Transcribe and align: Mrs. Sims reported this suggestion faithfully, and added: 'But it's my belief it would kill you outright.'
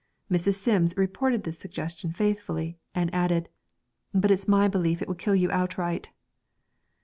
Mrs. 0.31 0.55
Sims 0.55 0.97
reported 0.97 1.43
this 1.43 1.59
suggestion 1.59 2.11
faithfully, 2.11 2.79
and 2.95 3.13
added: 3.13 3.49
'But 4.15 4.31
it's 4.31 4.47
my 4.47 4.67
belief 4.67 4.99
it 4.99 5.07
would 5.07 5.19
kill 5.19 5.35
you 5.35 5.51
outright.' 5.51 6.09